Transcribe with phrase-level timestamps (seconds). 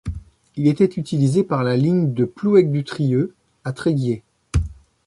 [0.55, 4.23] Il était utilisé par la ligne de Plouëc-du-Trieux à Tréguier.